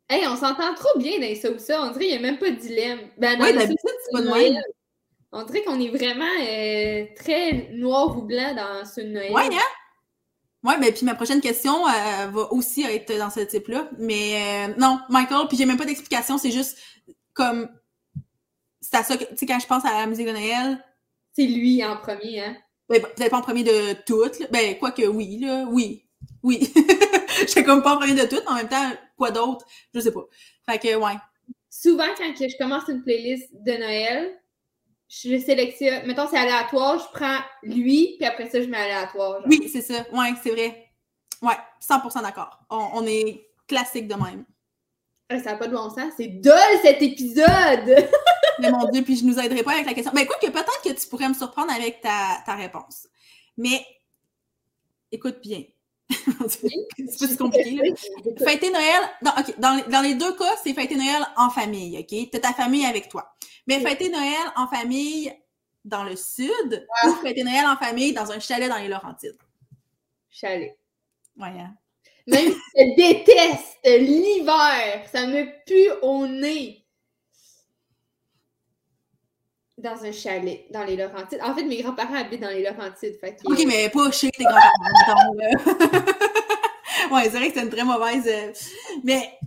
Hey, 0.10 0.27
on 0.27 0.36
s'entend 0.36 0.74
trop 0.75 1.00
bien 1.00 1.19
dans 1.19 1.36
ça 1.36 1.51
ou 1.51 1.60
ça. 1.60 1.81
On 1.81 1.92
dirait 1.92 2.06
qu'il 2.07 2.19
n'y 2.19 2.27
a 2.27 2.31
même 2.31 2.39
pas 2.39 2.50
de 2.50 2.56
dilemme. 2.56 3.00
Ben, 3.18 3.39
oui, 3.42 3.54
d'habitude, 3.54 3.89
c'est 4.06 4.12
pas 4.12 4.21
Noël. 4.21 4.62
On 5.31 5.44
dirait 5.44 5.63
qu'on 5.63 5.80
est 5.80 5.89
vraiment 5.89 6.25
euh, 6.42 7.06
très 7.15 7.69
noir 7.71 8.18
ou 8.18 8.24
blanc 8.24 8.54
dans 8.54 8.86
ce 8.86 9.01
Noël. 9.01 9.31
Ouais, 9.31 9.48
hein? 9.48 9.60
Ouais, 10.63 10.77
mais 10.77 10.92
puis 10.92 11.06
ma 11.06 11.15
prochaine 11.15 11.42
question 11.42 11.88
euh, 11.88 12.27
va 12.27 12.54
aussi 12.54 12.83
être 12.83 13.18
dans 13.18 13.30
ce 13.30 13.42
type-là. 13.42 13.89
Mais 13.98 14.68
euh, 14.69 14.74
non, 14.77 15.00
Michael, 15.10 15.48
puis 15.48 15.57
j'ai 15.57 15.65
même 15.65 15.77
pas 15.77 15.86
d'explication, 15.86 16.38
c'est 16.38 16.51
juste 16.51 16.77
comme 17.33 17.69
c'est 18.81 18.97
à 18.97 19.03
ça 19.03 19.18
que 19.18 19.24
tu 19.25 19.38
sais 19.38 19.45
quand 19.45 19.59
je 19.59 19.68
pense 19.68 19.85
à 19.85 19.91
la 19.91 20.06
musique 20.07 20.27
de 20.27 20.31
Noël, 20.31 20.83
c'est 21.33 21.47
lui 21.47 21.83
en 21.83 21.97
premier 21.97 22.41
hein? 22.41 22.57
Ben, 22.89 23.01
peut-être 23.01 23.31
pas 23.31 23.38
en 23.38 23.41
premier 23.41 23.63
de 23.63 23.94
toutes, 24.06 24.39
là. 24.39 24.47
ben 24.51 24.77
quoi 24.77 24.91
que 24.91 25.07
oui 25.07 25.39
là, 25.39 25.65
oui. 25.69 26.06
Oui. 26.44 26.71
Je 27.39 27.47
suis 27.47 27.63
comme 27.63 27.81
pas 27.81 27.95
en 27.95 27.97
premier 27.97 28.13
de 28.13 28.27
toutes, 28.27 28.43
mais 28.46 28.51
en 28.51 28.55
même 28.55 28.69
temps 28.69 28.91
quoi 29.17 29.31
d'autre, 29.31 29.65
je 29.93 30.00
sais 30.00 30.12
pas. 30.12 30.25
Fait 30.69 30.77
que 30.77 30.96
ouais. 30.96 31.13
Souvent 31.69 32.08
quand 32.17 32.31
je 32.38 32.58
commence 32.58 32.88
une 32.89 33.01
playlist 33.03 33.50
de 33.53 33.72
Noël, 33.72 34.39
je 35.10 35.39
sélectionne, 35.39 36.05
mettons 36.05 36.27
c'est 36.27 36.38
aléatoire, 36.38 37.00
je 37.00 37.17
prends 37.17 37.39
lui, 37.63 38.15
puis 38.17 38.25
après 38.25 38.50
ça 38.50 38.62
je 38.62 38.67
mets 38.67 38.77
aléatoire. 38.77 39.41
Oui, 39.48 39.69
c'est 39.72 39.81
ça. 39.81 40.05
Ouais, 40.12 40.34
c'est 40.43 40.51
vrai. 40.51 40.89
Ouais, 41.41 41.58
100% 41.81 42.22
d'accord. 42.22 42.60
On, 42.69 42.89
on 42.93 43.08
est 43.08 43.48
classique 43.67 44.08
de 44.08 44.15
même. 44.15 44.46
Ah, 45.34 45.40
ça 45.40 45.52
n'a 45.52 45.58
pas 45.58 45.68
de 45.68 45.74
bon 45.74 45.90
sens. 45.90 46.13
C'est 46.16 46.28
dole 46.28 46.80
cet 46.84 47.02
épisode! 47.02 48.08
Mais 48.60 48.70
mon 48.70 48.88
Dieu, 48.90 49.02
puis 49.02 49.18
je 49.18 49.25
nous 49.25 49.40
aiderai 49.40 49.63
pas 49.63 49.74
avec 49.74 49.88
la 49.88 49.94
question. 49.94 50.12
Mais 50.13 50.24
écoute, 50.24 50.38
que 50.40 50.50
peut-être 50.50 50.82
que 50.84 50.92
tu 50.92 51.08
pourrais 51.08 51.28
me 51.28 51.34
surprendre 51.34 51.72
avec 51.74 52.02
ta, 52.02 52.44
ta 52.46 52.54
réponse. 52.56 53.08
Mais 53.58 53.84
écoute 55.12 55.40
bien. 55.42 55.63
c'est 56.48 57.20
pas 57.20 57.36
compliqué. 57.38 57.75
Là. 57.75 58.46
Fêter 58.46 58.70
Noël, 58.70 59.02
dans, 59.58 59.84
dans, 59.90 60.02
les 60.02 60.13
deux 60.13 60.36
cas, 60.36 60.56
c'est 60.63 60.74
fêter 60.74 60.96
Noël 60.96 61.25
en 61.36 61.50
famille, 61.50 61.98
OK? 61.98 62.08
Tu 62.08 62.30
as 62.32 62.40
ta 62.40 62.54
famille 62.54 62.86
avec 62.86 63.10
toi. 63.10 63.34
Mais 63.66 63.80
fêter 63.80 64.10
Noël 64.10 64.52
en 64.56 64.68
famille 64.68 65.34
dans 65.84 66.04
le 66.04 66.16
sud 66.16 66.88
ou 67.08 67.12
fêter 67.24 67.44
Noël 67.44 67.66
en 67.66 67.78
famille 67.78 68.13
dans 68.13 68.32
un 68.32 68.40
chalet 68.40 68.70
dans 68.70 68.78
les 68.78 68.88
Laurentides? 68.88 69.38
Chalet. 70.30 70.78
Ouais, 71.38 71.48
hein? 71.48 71.75
Même 72.27 72.51
si 72.51 72.60
je 72.77 72.96
déteste 72.96 73.77
l'hiver, 73.86 75.06
ça 75.12 75.27
me 75.27 75.46
pue 75.65 75.92
au 76.01 76.25
nez. 76.27 76.80
Dans 79.77 80.06
un 80.06 80.12
chalet, 80.12 80.65
dans 80.72 80.86
les 80.86 80.96
Laurentides. 80.96 81.42
En 81.44 81.53
fait, 81.53 81.63
mes 81.63 81.82
grands-parents 81.82 82.15
habitent 82.15 82.42
dans 82.42 82.50
les 82.50 82.63
Laurentides. 82.63 83.20
Fait 83.20 83.38
Ok, 83.44 83.63
mais 83.68 83.89
pas 83.89 84.12
chez 84.12 84.32
tes 84.32 84.46
grands-parents, 84.46 85.34
ouais, 87.12 87.24
c'est 87.24 87.30
vrai 87.38 87.50
que 87.50 87.56
c'est 87.56 87.63
une 87.63 87.70
très 87.70 87.84
mauvaise. 87.84 88.25
Euh, 88.27 88.53
mais 89.03 89.38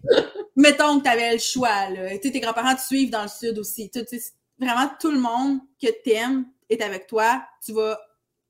mettons 0.54 0.98
que 0.98 1.04
tu 1.04 1.10
avais 1.10 1.32
le 1.32 1.38
choix, 1.38 1.88
là. 1.88 2.10
Tu 2.18 2.24
sais, 2.24 2.32
tes 2.32 2.40
grands-parents 2.40 2.74
te 2.74 2.82
suivent 2.82 3.10
dans 3.10 3.22
le 3.22 3.28
sud 3.28 3.58
aussi. 3.58 3.90
Tu 3.90 4.00
sais, 4.06 4.32
vraiment, 4.58 4.90
tout 5.00 5.10
le 5.10 5.20
monde 5.20 5.60
que 5.80 5.88
tu 6.04 6.10
aimes 6.10 6.44
est 6.68 6.82
avec 6.82 7.06
toi. 7.06 7.42
Tu 7.64 7.72
vas 7.72 7.98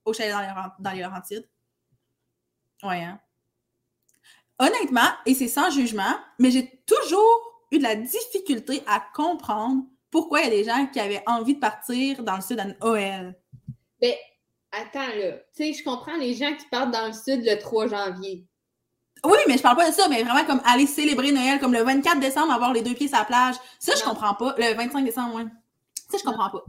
au 0.05 0.13
chalet 0.13 0.33
dans 0.33 0.41
les, 0.41 0.49
dans 0.81 0.91
les 0.91 1.03
Laurentides. 1.03 1.49
Ouais, 2.83 3.03
hein? 3.03 3.21
Honnêtement, 4.59 5.09
et 5.27 5.35
c'est 5.35 5.49
sans 5.49 5.71
jugement, 5.71 6.17
mais 6.39 6.51
j'ai 6.51 6.83
toujours 6.87 7.65
eu 7.71 7.79
de 7.79 7.83
la 7.83 7.97
difficulté 7.97 8.83
à 8.87 9.03
comprendre 9.15 9.83
pourquoi 10.11 10.41
il 10.41 10.45
y 10.45 10.47
a 10.47 10.51
des 10.51 10.65
gens 10.65 10.87
qui 10.87 11.01
avaient 11.01 11.23
envie 11.27 11.55
de 11.55 11.61
partir 11.61 12.23
dans 12.23 12.37
le 12.37 12.43
sud 12.43 12.59
à 12.61 12.65
Noël. 12.65 13.39
Ben, 14.01 14.15
attends, 14.73 15.15
là. 15.17 15.33
Tu 15.55 15.65
sais, 15.65 15.73
je 15.73 15.85
comprends 15.85 16.17
les 16.17 16.35
gens 16.35 16.55
qui 16.55 16.67
partent 16.71 16.93
dans 16.93 17.07
le 17.07 17.13
sud 17.13 17.45
le 17.45 17.59
3 17.59 17.89
janvier. 17.89 18.47
Oui, 19.25 19.39
mais 19.49 19.57
je 19.57 19.63
parle 19.63 19.77
pas 19.77 19.91
de 19.91 19.95
ça, 19.95 20.09
mais 20.09 20.23
vraiment 20.23 20.45
comme 20.45 20.61
aller 20.65 20.87
célébrer 20.87 21.33
Noël, 21.33 21.59
comme 21.59 21.73
le 21.73 21.83
24 21.83 22.21
décembre, 22.21 22.53
avoir 22.53 22.73
les 22.73 22.83
deux 22.83 22.95
pieds 22.95 23.09
sur 23.09 23.19
la 23.19 23.25
plage. 23.25 23.57
Ça, 23.79 23.95
je 23.97 24.05
comprends 24.05 24.35
pas. 24.35 24.55
Le 24.59 24.75
25 24.75 25.05
décembre, 25.05 25.37
ouais. 25.37 25.47
Ça, 26.11 26.19
je 26.19 26.25
comprends 26.25 26.51
pas. 26.51 26.65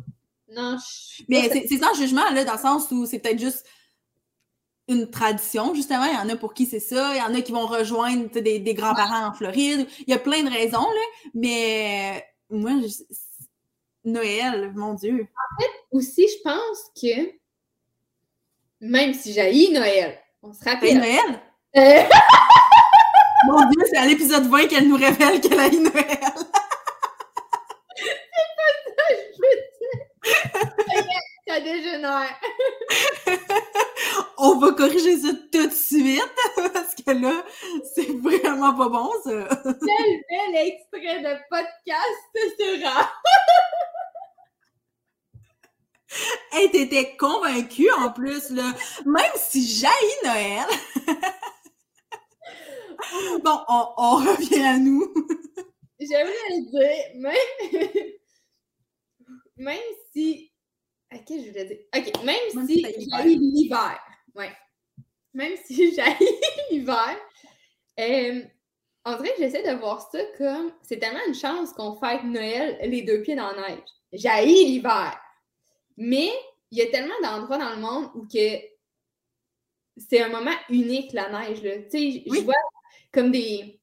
Non, 0.49 0.77
je. 0.77 1.23
Mais 1.27 1.49
c'est 1.67 1.77
sans 1.77 1.93
jugement, 1.93 2.27
là, 2.31 2.43
dans 2.45 2.53
le 2.53 2.59
sens 2.59 2.89
où 2.91 3.05
c'est 3.05 3.19
peut-être 3.19 3.39
juste 3.39 3.65
une 4.87 5.09
tradition, 5.09 5.73
justement. 5.73 6.05
Il 6.05 6.13
y 6.13 6.17
en 6.17 6.29
a 6.29 6.35
pour 6.37 6.53
qui 6.53 6.65
c'est 6.65 6.79
ça. 6.79 7.13
Il 7.13 7.17
y 7.17 7.21
en 7.21 7.33
a 7.35 7.41
qui 7.41 7.51
vont 7.51 7.65
rejoindre 7.67 8.29
des, 8.39 8.59
des 8.59 8.73
grands-parents 8.73 9.27
en 9.27 9.33
Floride. 9.33 9.87
Il 9.99 10.09
y 10.09 10.13
a 10.13 10.19
plein 10.19 10.43
de 10.43 10.49
raisons, 10.49 10.79
là. 10.79 11.29
Mais 11.33 12.25
moi, 12.49 12.71
je- 12.81 13.03
Noël, 14.05 14.71
mon 14.75 14.93
Dieu. 14.93 15.27
Aussi, 15.91 16.25
je 16.27 16.41
pense 16.43 16.91
que 17.01 17.31
même 18.79 19.13
si 19.13 19.33
j'ai 19.33 19.71
Noël, 19.71 20.17
on 20.41 20.53
se 20.53 20.59
Et 20.65 20.69
rappelle. 20.69 20.97
Noël? 20.97 21.41
Euh, 21.75 22.03
Mon 23.47 23.69
Dieu, 23.69 23.83
c'est 23.91 23.97
à 23.97 24.05
l'épisode 24.05 24.47
20 24.47 24.67
qu'elle 24.67 24.87
nous 24.87 24.95
révèle 24.95 25.39
qu'elle 25.39 25.59
a 25.59 25.67
eu 25.67 25.77
Noël. 25.77 26.19
ça 31.47 31.59
dégénère. 31.59 32.39
On 34.37 34.57
va 34.59 34.71
corriger 34.73 35.17
ça 35.17 35.29
tout 35.51 35.67
de 35.67 35.71
suite, 35.73 36.33
parce 36.73 36.95
que 36.95 37.11
là, 37.11 37.43
c'est 37.95 38.11
vraiment 38.19 38.73
pas 38.75 38.89
bon, 38.89 39.09
ça. 39.23 39.47
Quel 39.63 40.23
bel 40.29 40.55
extrait 40.55 41.21
de 41.21 41.37
podcast 41.49 42.17
ce 42.35 42.79
sera. 42.79 43.11
Hey, 46.53 46.71
t'étais 46.71 47.15
convaincue 47.17 47.91
en 47.91 48.11
plus, 48.11 48.49
là. 48.51 48.73
Même 49.05 49.31
si 49.35 49.67
j'haïs 49.67 50.23
Noël. 50.23 50.65
bon, 53.43 53.59
on, 53.67 53.93
on 53.97 54.15
revient 54.15 54.63
à 54.63 54.77
nous. 54.77 55.13
J'aimerais 55.99 56.49
le 56.49 56.71
dire, 56.71 57.09
même, 57.15 58.07
même 59.57 59.77
si. 60.13 60.51
Ok, 61.13 61.25
je 61.29 61.49
voulais 61.49 61.65
dire? 61.65 61.77
Ok, 61.95 62.23
même, 62.23 62.35
Même 62.53 62.67
si 62.67 62.81
si 62.81 63.35
l'hiver. 63.35 63.99
Ouais. 64.37 64.51
Même 65.33 65.53
si 65.65 65.93
j'ai 65.93 66.03
l'hiver. 66.71 67.17
euh, 67.99 68.41
on 69.05 69.15
dirait 69.17 69.33
que 69.35 69.39
j'essaie 69.39 69.63
de 69.63 69.77
voir 69.79 70.01
ça 70.11 70.19
comme. 70.37 70.71
C'est 70.83 70.99
tellement 70.99 71.25
une 71.27 71.35
chance 71.35 71.71
qu'on 71.73 71.95
fête 71.95 72.23
Noël 72.23 72.77
les 72.83 73.01
deux 73.03 73.21
pieds 73.21 73.35
dans 73.35 73.51
la 73.51 73.69
neige. 73.69 73.83
J'ai 74.13 74.45
l'hiver. 74.45 75.19
Mais 75.97 76.29
il 76.71 76.77
y 76.77 76.81
a 76.81 76.87
tellement 76.87 77.13
d'endroits 77.23 77.57
dans 77.57 77.69
le 77.75 77.81
monde 77.81 78.09
où 78.15 78.27
que 78.27 78.59
c'est 79.97 80.21
un 80.21 80.29
moment 80.29 80.51
unique, 80.69 81.13
la 81.13 81.29
neige. 81.29 81.63
Là. 81.63 81.77
Tu 81.83 81.89
sais, 81.89 82.23
je 82.25 82.29
Oui. 82.31 82.43
vois 82.43 82.53
comme 83.13 83.31
des. 83.31 83.79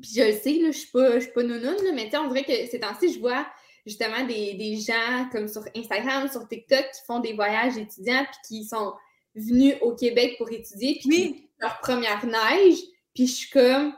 Puis 0.00 0.10
je 0.16 0.22
le 0.22 0.32
sais, 0.32 0.54
là, 0.54 0.70
je 0.70 0.78
suis 0.78 0.90
pas, 0.90 1.14
je 1.16 1.24
suis 1.24 1.32
pas 1.32 1.42
nounoune, 1.42 1.76
là, 1.84 1.92
mais 1.92 2.04
tu 2.06 2.12
sais, 2.12 2.16
on 2.16 2.28
dirait 2.28 2.44
que 2.44 2.66
ces 2.70 2.80
temps-ci, 2.80 3.12
je 3.12 3.20
vois 3.20 3.46
justement 3.86 4.24
des, 4.24 4.54
des 4.54 4.76
gens 4.76 5.28
comme 5.30 5.48
sur 5.48 5.62
Instagram, 5.76 6.30
sur 6.30 6.48
TikTok, 6.48 6.80
qui 6.92 7.00
font 7.06 7.20
des 7.20 7.34
voyages 7.34 7.76
étudiants, 7.76 8.24
puis 8.24 8.38
qui 8.48 8.64
sont 8.64 8.94
venus 9.34 9.74
au 9.80 9.94
Québec 9.94 10.34
pour 10.38 10.50
étudier, 10.50 10.98
puis 11.00 11.08
Oui, 11.08 11.50
leur 11.58 11.78
première 11.80 12.24
neige, 12.26 12.78
puis 13.14 13.26
je 13.26 13.32
suis 13.32 13.50
comme, 13.50 13.94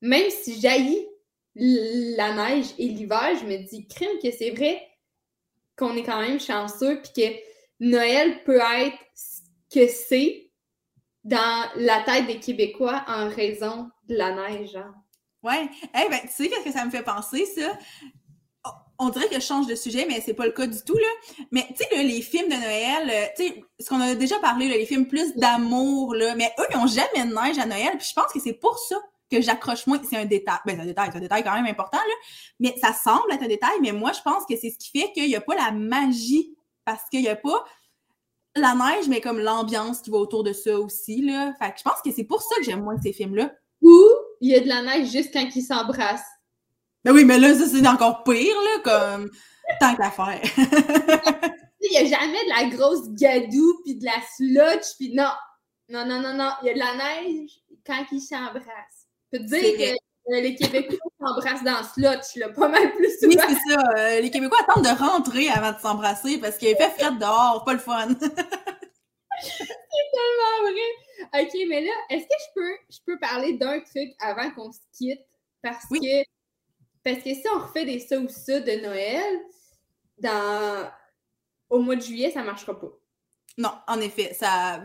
même 0.00 0.30
si 0.30 0.60
jaillit 0.60 1.06
la 1.54 2.34
neige 2.34 2.66
et 2.78 2.88
l'hiver, 2.88 3.36
je 3.40 3.46
me 3.46 3.58
dis, 3.58 3.86
crime 3.86 4.18
que 4.22 4.30
c'est 4.30 4.50
vrai 4.50 4.82
qu'on 5.76 5.96
est 5.96 6.02
quand 6.02 6.20
même 6.20 6.40
chanceux, 6.40 7.00
puis 7.00 7.12
que 7.24 7.34
Noël 7.80 8.42
peut 8.44 8.60
être 8.60 8.98
ce 9.14 9.40
que 9.72 9.88
c'est 9.88 10.50
dans 11.24 11.68
la 11.76 12.02
tête 12.02 12.26
des 12.26 12.38
Québécois 12.38 13.04
en 13.08 13.28
raison 13.28 13.88
de 14.08 14.16
la 14.16 14.32
neige, 14.34 14.72
genre. 14.72 14.94
ouais. 15.42 15.68
Eh 15.94 16.08
ben, 16.08 16.20
tu 16.22 16.28
sais 16.28 16.48
qu'est-ce 16.48 16.64
que 16.64 16.72
ça 16.72 16.84
me 16.84 16.90
fait 16.90 17.02
penser, 17.02 17.46
ça? 17.46 17.78
On 18.98 19.08
dirait 19.08 19.28
que 19.28 19.34
je 19.34 19.40
change 19.40 19.66
de 19.66 19.74
sujet, 19.74 20.06
mais 20.08 20.20
c'est 20.20 20.34
pas 20.34 20.46
le 20.46 20.52
cas 20.52 20.66
du 20.66 20.82
tout, 20.84 20.96
là. 20.96 21.44
Mais, 21.50 21.66
tu 21.76 21.84
sais, 21.84 22.02
les 22.02 22.22
films 22.22 22.48
de 22.48 22.54
Noël, 22.54 23.10
euh, 23.10 23.26
tu 23.36 23.48
sais, 23.48 23.64
ce 23.80 23.88
qu'on 23.88 24.00
a 24.00 24.14
déjà 24.14 24.38
parlé, 24.38 24.68
les 24.68 24.86
films 24.86 25.06
plus 25.06 25.34
d'amour, 25.34 26.14
là, 26.14 26.34
mais 26.36 26.52
eux, 26.58 26.66
ils 26.70 26.76
ont 26.76 26.86
jamais 26.86 27.28
de 27.28 27.34
neige 27.34 27.58
à 27.58 27.66
Noël, 27.66 27.96
puis 27.98 28.06
je 28.08 28.14
pense 28.14 28.32
que 28.32 28.40
c'est 28.40 28.52
pour 28.52 28.78
ça 28.78 28.96
que 29.30 29.40
j'accroche 29.40 29.86
moins. 29.86 30.00
C'est 30.08 30.16
un 30.16 30.26
détail. 30.26 30.58
Ben, 30.64 30.76
c'est 30.76 30.82
un 30.82 30.86
détail, 30.86 31.08
c'est 31.10 31.18
un 31.18 31.22
détail 31.22 31.42
quand 31.42 31.54
même 31.54 31.66
important, 31.66 31.98
là. 31.98 32.14
Mais 32.60 32.74
ça 32.80 32.92
semble 32.92 33.32
être 33.32 33.42
un 33.42 33.48
détail, 33.48 33.78
mais 33.80 33.92
moi, 33.92 34.12
je 34.12 34.20
pense 34.22 34.44
que 34.48 34.56
c'est 34.56 34.70
ce 34.70 34.78
qui 34.78 34.90
fait 34.96 35.12
qu'il 35.12 35.26
n'y 35.26 35.36
a 35.36 35.40
pas 35.40 35.56
la 35.56 35.72
magie, 35.72 36.54
parce 36.84 37.02
qu'il 37.10 37.22
n'y 37.22 37.28
a 37.28 37.36
pas 37.36 37.64
la 38.56 38.74
neige, 38.74 39.08
mais 39.08 39.20
comme 39.20 39.40
l'ambiance 39.40 40.00
qui 40.00 40.10
va 40.10 40.18
autour 40.18 40.44
de 40.44 40.52
ça 40.52 40.78
aussi, 40.78 41.22
là. 41.22 41.52
Fait 41.58 41.72
que 41.72 41.78
je 41.78 41.82
pense 41.82 42.00
que 42.04 42.12
c'est 42.12 42.24
pour 42.24 42.42
ça 42.42 42.54
que 42.56 42.64
j'aime 42.64 42.82
moins 42.82 42.96
ces 43.02 43.12
films-là. 43.12 43.52
Ou 43.82 44.00
il 44.40 44.50
y 44.50 44.54
a 44.54 44.60
de 44.60 44.68
la 44.68 44.82
neige 44.82 45.10
juste 45.10 45.32
quand 45.32 45.48
ils 45.54 45.62
s'embrassent. 45.62 46.22
Ben 47.04 47.12
oui, 47.12 47.24
mais 47.24 47.38
là, 47.38 47.54
ça, 47.54 47.66
c'est 47.66 47.86
encore 47.86 48.24
pire, 48.24 48.56
là, 48.56 48.80
comme 48.82 49.30
tant 49.80 49.94
qu'à 49.96 50.10
faire. 50.10 50.40
Il 51.80 51.90
n'y 51.90 51.98
a 51.98 52.04
jamais 52.18 52.44
de 52.44 52.48
la 52.48 52.76
grosse 52.76 53.10
gadoue, 53.10 53.80
puis 53.84 53.96
de 53.96 54.04
la 54.06 54.14
sludge, 54.36 54.86
puis 54.98 55.12
non. 55.14 55.30
Non, 55.90 56.06
non, 56.06 56.20
non, 56.20 56.32
non. 56.34 56.50
Il 56.62 56.68
y 56.68 56.70
a 56.70 56.74
de 56.74 56.78
la 56.78 56.94
neige 56.96 57.50
quand 57.86 58.04
ils 58.10 58.20
s'embrassent. 58.22 59.06
Je 59.32 59.38
peux 59.38 59.44
te 59.44 59.50
C'est 59.50 59.60
dire 59.76 59.76
que 59.78 60.32
euh, 60.34 60.40
les 60.40 60.54
Québécois 60.54 60.96
s'embrassent 61.20 61.62
dans 61.64 61.78
le 61.78 61.84
sludge, 61.84 62.36
là, 62.36 62.48
pas 62.48 62.68
mal 62.68 62.90
plus 62.94 63.10
Oui, 63.24 63.34
souvent. 63.34 63.44
c'est 63.48 63.72
ça. 63.74 63.80
euh, 63.98 64.20
les 64.20 64.30
Québécois 64.30 64.58
attendent 64.66 64.84
de 64.84 64.98
rentrer 64.98 65.50
avant 65.50 65.72
de 65.72 65.78
s'embrasser 65.80 66.38
parce 66.38 66.56
qu'il 66.56 66.74
fait 66.74 66.90
fret 66.98 67.12
dehors, 67.20 67.62
pas 67.66 67.74
le 67.74 67.78
fun. 67.80 68.08
tellement 70.12 70.62
vrai. 70.62 71.42
OK, 71.42 71.52
mais 71.68 71.80
là, 71.82 71.92
est-ce 72.10 72.24
que 72.24 72.34
je 72.38 72.52
peux, 72.54 72.76
je 72.90 72.98
peux 73.06 73.18
parler 73.18 73.54
d'un 73.54 73.80
truc 73.80 74.10
avant 74.20 74.50
qu'on 74.52 74.72
se 74.72 74.78
quitte? 74.96 75.20
Parce 75.62 75.84
Oui. 75.90 76.00
que 76.00 76.33
parce 77.04 77.18
que 77.18 77.34
si 77.34 77.44
on 77.54 77.60
refait 77.60 77.84
des 77.84 78.00
ça 78.00 78.18
ou 78.18 78.28
ça 78.28 78.60
de 78.60 78.82
Noël, 78.82 79.40
dans 80.18 80.90
au 81.70 81.80
mois 81.80 81.96
de 81.96 82.02
juillet, 82.02 82.30
ça 82.30 82.42
marchera 82.42 82.78
pas. 82.78 82.92
non, 83.58 83.70
en 83.86 84.00
effet, 84.00 84.32
ça, 84.34 84.82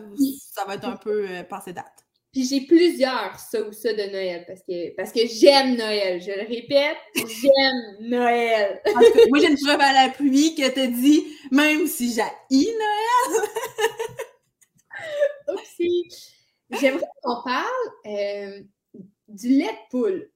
ça 0.52 0.66
va 0.66 0.76
être 0.76 0.86
un 0.86 0.98
peu 0.98 1.28
euh, 1.30 1.44
passé 1.44 1.74
date. 1.74 2.06
Puis 2.32 2.46
j'ai 2.46 2.62
plusieurs 2.62 3.40
ça 3.40 3.62
ou 3.64 3.72
ça 3.72 3.92
de 3.92 4.04
Noël 4.04 4.46
parce 4.48 4.62
que 4.62 4.96
parce 4.96 5.12
que 5.12 5.26
j'aime 5.26 5.76
Noël. 5.76 6.22
Je 6.22 6.30
le 6.30 6.48
répète, 6.48 6.98
j'aime 7.16 8.08
Noël. 8.08 8.80
En 8.86 9.00
tout 9.00 9.14
cas, 9.14 9.26
moi, 9.30 9.40
j'ai 9.40 9.50
une 9.50 9.58
preuve 9.58 9.82
à 9.82 9.94
l'appui 9.94 10.54
que 10.54 10.70
te 10.70 10.86
dit, 10.86 11.26
même 11.52 11.88
si 11.88 12.14
j'ai 12.14 12.22
Noël, 12.52 13.50
Oupsie. 15.56 16.04
J'aimerais 16.80 17.08
qu'on 17.24 17.42
parle 17.44 17.66
euh, 18.06 18.62
du 19.28 19.50
lait 19.50 19.66
de 19.66 19.90
poule. 19.90 20.30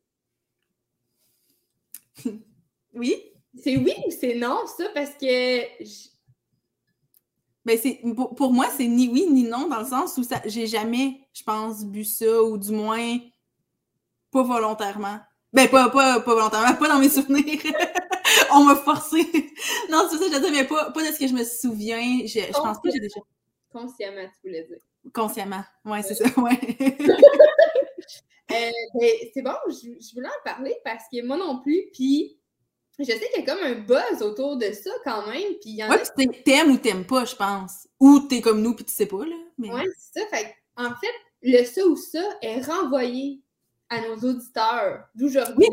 Oui, 2.94 3.16
C'est 3.56 3.78
oui 3.78 3.94
ou 4.08 4.12
c'est 4.12 4.36
non, 4.36 4.60
ça? 4.78 4.86
Parce 4.94 5.12
que 5.12 5.84
ben 7.66 7.78
c'est, 7.82 8.02
pour, 8.16 8.36
pour 8.36 8.52
moi, 8.52 8.68
c'est 8.76 8.88
ni 8.88 9.08
oui 9.08 9.26
ni 9.30 9.44
non, 9.44 9.68
dans 9.68 9.80
le 9.80 9.86
sens 9.86 10.18
où 10.18 10.24
ça, 10.24 10.42
j'ai 10.46 10.68
jamais, 10.68 11.22
je 11.34 11.44
pense, 11.44 11.86
bu 11.86 12.04
ça, 12.04 12.44
ou 12.44 12.58
du 12.58 12.72
moins, 12.72 13.18
pas 14.32 14.44
volontairement. 14.44 15.20
Ben, 15.54 15.70
pas, 15.70 15.90
pas, 15.90 16.20
pas 16.20 16.34
volontairement, 16.34 16.76
pas 16.76 16.88
dans 16.90 17.00
mes 17.00 17.10
souvenirs. 17.10 17.62
On 18.54 18.64
m'a 18.66 18.76
forcé. 18.76 19.18
non, 19.90 20.08
c'est 20.10 20.18
ça, 20.18 20.26
je 20.28 20.34
veux 20.34 20.42
dire, 20.42 20.52
mais 20.52 20.68
pas, 20.68 20.92
pas 20.92 21.02
de 21.08 21.14
ce 21.14 21.20
que 21.20 21.28
je 21.28 21.34
me 21.34 21.44
souviens. 21.44 22.20
Je, 22.26 22.40
je 22.40 22.60
pense 22.62 22.78
pas 22.82 22.90
que 22.90 22.92
j'ai 22.94 23.00
déjà 23.00 23.20
consciemment, 23.72 24.26
tu 24.42 24.48
voulais 24.48 24.64
dire. 24.66 24.78
consciemment. 25.14 25.64
Ouais, 25.86 26.04
c'est 26.04 26.16
ça, 26.16 26.26
ouais. 26.40 26.60
Euh, 28.54 28.72
ben, 29.00 29.10
c'est 29.34 29.42
bon, 29.42 29.56
je, 29.68 29.90
je 30.00 30.14
voulais 30.14 30.28
en 30.28 30.44
parler 30.44 30.76
parce 30.84 31.04
que 31.12 31.24
moi 31.26 31.38
non 31.38 31.60
plus, 31.62 31.90
puis 31.94 32.38
je 33.00 33.06
sais 33.06 33.20
qu'il 33.34 33.44
y 33.44 33.50
a 33.50 33.54
comme 33.56 33.64
un 33.64 33.74
buzz 33.76 34.22
autour 34.22 34.58
de 34.58 34.72
ça 34.72 34.92
quand 35.04 35.26
même, 35.28 35.54
puis 35.62 35.72
y 35.72 35.84
en 35.84 35.90
ouais, 35.90 35.96
a 35.96 36.04
puis 36.16 36.28
t'es- 36.28 36.44
t'aimes 36.44 36.72
ou 36.72 36.78
t'aimes 36.78 37.06
pas, 37.06 37.26
je 37.26 37.36
pense. 37.36 37.88
Ou 38.00 38.20
t'es 38.20 38.42
comme 38.42 38.62
nous 38.62 38.76
puis 38.76 38.86
tu 38.86 38.94
sais 38.94 39.08
pas, 39.08 39.26
là. 39.26 39.36
Mais... 39.58 39.72
Ouais, 39.72 39.84
c'est 39.98 40.20
ça. 40.22 40.28
Fait 40.28 40.54
en 40.76 40.90
fait, 40.90 41.14
le 41.42 41.64
ça 41.66 41.86
ou 41.86 41.96
ça 41.96 42.24
est 42.42 42.62
renvoyé 42.62 43.42
à 43.90 44.02
nos 44.02 44.16
auditeurs 44.18 45.06
d'aujourd'hui. 45.16 45.68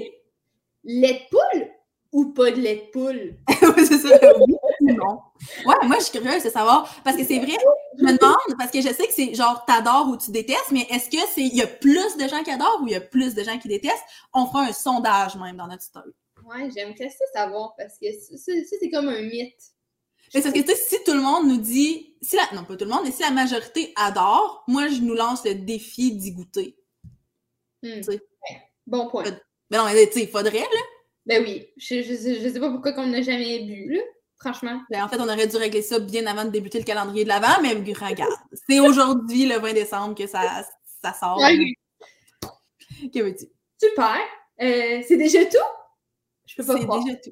Lait 0.85 1.13
de 1.13 1.29
poule 1.31 1.69
ou 2.13 2.33
pas 2.33 2.51
de 2.51 2.61
lait 2.61 2.77
de 2.87 2.91
poule? 2.91 3.37
Ouais, 3.77 3.85
c'est 3.85 3.99
ça, 3.99 4.19
oui 4.39 4.45
ou 4.49 4.60
non. 4.81 5.21
Ouais, 5.67 5.75
moi, 5.87 5.97
je 5.99 6.05
suis 6.05 6.19
curieuse 6.19 6.43
de 6.45 6.51
savoir. 6.51 6.95
Parce 7.05 7.17
que 7.17 7.25
c'est 7.25 7.39
vrai, 7.39 7.57
je 7.99 8.05
me 8.05 8.17
demande, 8.19 8.37
parce 8.59 8.71
que 8.71 8.81
je 8.81 8.89
sais 8.89 9.07
que 9.07 9.13
c'est 9.13 9.35
genre 9.35 9.65
t'adores 9.67 10.09
ou 10.09 10.17
tu 10.17 10.31
détestes, 10.31 10.71
mais 10.73 10.87
est-ce 10.91 11.09
que 11.11 11.19
c'est 11.35 11.43
il 11.43 11.55
y 11.57 11.63
a 11.63 11.67
plus 11.67 12.17
de 12.17 12.29
gens 12.29 12.43
qui 12.43 12.51
adorent 12.51 12.81
ou 12.83 12.87
il 12.87 12.93
y 12.93 12.97
a 12.97 13.01
plus 13.01 13.35
de 13.35 13.43
gens 13.43 13.59
qui 13.59 13.69
détestent? 13.69 14.05
On 14.35 14.47
fera 14.47 14.63
un 14.63 14.73
sondage 14.73 15.37
même 15.37 15.57
dans 15.57 15.67
notre 15.67 15.83
story. 15.83 16.11
Ouais, 16.45 16.69
j'aimerais 16.75 17.11
ça 17.11 17.25
savoir 17.35 17.75
parce 17.77 17.99
que 17.99 18.07
ça, 18.13 18.53
c'est 18.81 18.91
comme 18.91 19.09
un 19.09 19.23
mythe. 19.23 19.55
Mais 20.35 20.43
parce 20.43 20.55
que 20.55 20.61
tu 20.61 20.67
sais, 20.67 20.77
si 20.77 21.03
tout 21.05 21.13
le 21.13 21.21
monde 21.21 21.49
nous 21.49 21.57
dit, 21.59 22.15
si 22.23 22.37
la, 22.37 22.43
non 22.55 22.65
pas 22.65 22.77
tout 22.77 22.85
le 22.85 22.91
monde, 22.91 23.03
mais 23.05 23.11
si 23.11 23.23
la 23.23 23.31
majorité 23.31 23.93
adore, 23.97 24.65
moi 24.69 24.89
je 24.89 25.01
nous 25.01 25.15
lance 25.15 25.45
le 25.45 25.55
défi 25.55 26.13
d'y 26.13 26.33
goûter. 26.33 26.77
Hmm. 27.83 28.01
Bon 28.87 29.09
point. 29.09 29.25
Ben 29.71 29.79
non, 29.79 29.85
mais 29.85 30.07
tu 30.07 30.13
sais, 30.15 30.23
il 30.23 30.29
faudrait 30.29 30.59
là. 30.61 30.81
Ben 31.27 31.43
oui. 31.45 31.67
Je, 31.77 32.03
je, 32.03 32.15
sais- 32.15 32.41
je 32.41 32.49
sais 32.49 32.61
pas 32.61 32.71
pourquoi 32.71 32.93
qu'on 32.93 33.07
n'a 33.07 33.23
jamais 33.23 33.61
bu, 33.61 33.95
là. 33.95 34.01
Franchement. 34.41 34.81
Ben, 34.91 35.03
en 35.05 35.09
fait, 35.09 35.19
on 35.21 35.29
aurait 35.29 35.47
dû 35.47 35.57
régler 35.57 35.83
ça 35.83 35.99
bien 35.99 36.27
avant 36.27 36.45
de 36.45 36.51
débuter 36.51 36.79
le 36.79 36.85
calendrier 36.85 37.25
de 37.25 37.29
l'Avent, 37.29 37.61
mais 37.63 37.75
regarde, 37.75 38.33
c'est 38.69 38.81
aujourd'hui, 38.81 39.47
le 39.47 39.59
20 39.59 39.73
décembre, 39.75 40.15
que 40.15 40.27
ça, 40.27 40.65
ça 41.03 41.13
sort. 41.13 41.39
Ouais. 41.39 41.57
Que 43.13 43.23
veux-tu? 43.23 43.47
Super. 43.83 44.17
Euh, 44.63 45.03
c'est 45.07 45.17
déjà 45.17 45.45
tout? 45.45 45.57
Je 46.47 46.57
peux 46.57 46.65
pas 46.65 46.75
C'est 46.75 46.87
déjà 46.87 47.17
tout. 47.17 47.31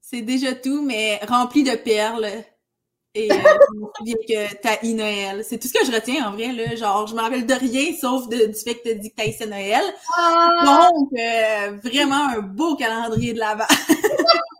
C'est 0.00 0.22
déjà 0.22 0.54
tout, 0.54 0.82
mais 0.82 1.20
rempli 1.28 1.62
de 1.62 1.76
perles. 1.76 2.28
Et 3.14 3.30
euh, 3.30 3.34
je 3.74 3.78
me 3.80 3.86
souviens 3.96 4.48
que 4.48 4.54
t'as 4.56 4.78
eu 4.82 4.94
Noël. 4.94 5.44
C'est 5.44 5.58
tout 5.58 5.68
ce 5.68 5.74
que 5.74 5.84
je 5.84 5.92
retiens 5.92 6.28
en 6.28 6.32
vrai. 6.32 6.52
Là. 6.52 6.74
Genre, 6.76 7.06
je 7.06 7.14
me 7.14 7.20
rappelle 7.20 7.46
de 7.46 7.54
rien 7.54 7.94
sauf 7.96 8.28
de- 8.28 8.46
du 8.46 8.58
fait 8.58 8.76
que 8.76 8.88
t'as 8.88 8.94
dit 8.94 9.10
que 9.12 9.38
t'as 9.38 9.46
Noël. 9.46 9.82
Ah! 10.16 10.88
Donc, 10.90 11.08
euh, 11.18 11.78
vraiment 11.82 12.28
un 12.28 12.40
beau 12.40 12.76
calendrier 12.76 13.32
de 13.32 13.38
l'Avent. 13.38 13.64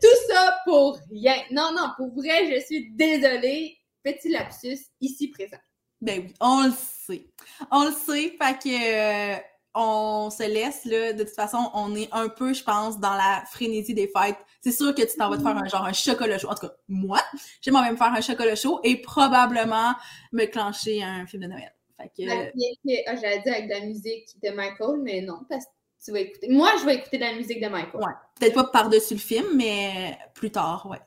Tout 0.00 0.32
ça 0.32 0.58
pour 0.64 0.98
rien. 1.10 1.36
Non, 1.50 1.70
non, 1.74 1.90
pour 1.96 2.14
vrai, 2.14 2.50
je 2.50 2.64
suis 2.64 2.90
désolée. 2.92 3.76
Petit 4.04 4.30
lapsus 4.30 4.78
ici 5.00 5.28
présent. 5.28 5.58
Ben 6.00 6.22
oui, 6.24 6.34
on 6.40 6.64
le 6.64 6.72
sait. 6.72 7.26
On 7.70 7.84
le 7.84 7.92
sait, 7.92 8.36
fait 8.40 8.58
que 8.62 9.34
euh, 9.34 9.38
on 9.74 10.30
se 10.30 10.44
laisse 10.44 10.84
là. 10.84 11.12
De 11.12 11.24
toute 11.24 11.34
façon, 11.34 11.70
on 11.74 11.94
est 11.94 12.08
un 12.12 12.28
peu, 12.28 12.52
je 12.52 12.62
pense, 12.62 13.00
dans 13.00 13.14
la 13.14 13.42
frénésie 13.50 13.94
des 13.94 14.08
fêtes. 14.08 14.38
C'est 14.60 14.72
sûr 14.72 14.94
que 14.94 15.02
tu 15.02 15.16
t'en 15.16 15.28
vas 15.28 15.36
te 15.36 15.42
faire 15.42 15.56
un 15.56 15.66
genre 15.66 15.84
un 15.84 15.92
chocolat 15.92 16.38
chaud. 16.38 16.48
En 16.48 16.54
tout 16.54 16.68
cas, 16.68 16.74
moi, 16.88 17.20
j'aimerais 17.60 17.82
même 17.82 17.96
faire 17.96 18.12
un 18.12 18.20
chocolat 18.20 18.54
chaud 18.54 18.80
et 18.84 19.00
probablement 19.00 19.94
me 20.32 20.46
clencher 20.46 21.02
un 21.02 21.26
film 21.26 21.42
de 21.42 21.48
Noël. 21.48 21.74
Fait 21.96 22.08
que 22.08 22.30
ah, 22.30 23.16
J'allais 23.16 23.40
dire 23.42 23.52
avec 23.54 23.68
de 23.68 23.74
la 23.74 23.80
musique 23.80 24.28
de 24.42 24.50
Michael, 24.50 25.00
mais 25.02 25.20
non, 25.20 25.40
parce 25.48 25.64
que 25.64 25.70
tu 26.04 26.12
vas 26.12 26.20
écouter. 26.20 26.48
Moi, 26.48 26.70
je 26.80 26.84
vais 26.84 26.96
écouter 26.96 27.18
de 27.18 27.24
la 27.24 27.34
musique 27.34 27.60
de 27.60 27.68
Michael. 27.68 28.00
Ouais. 28.00 28.12
peut-être 28.38 28.54
pas 28.54 28.64
par-dessus 28.64 29.14
le 29.14 29.20
film, 29.20 29.46
mais 29.54 30.18
plus 30.34 30.50
tard, 30.50 30.86
ouais. 30.90 31.00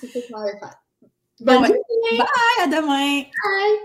C'est 0.00 0.06
ce 0.08 0.20
faire. 0.20 0.80
Bon, 1.40 1.60
Bonne 1.60 1.62
ben, 1.62 2.18
bye, 2.18 2.64
à 2.64 2.66
demain! 2.66 3.22
Bye! 3.22 3.78